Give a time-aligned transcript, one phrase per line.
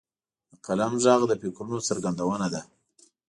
[0.51, 2.61] د قلم ږغ د فکرونو څرګندونه ده.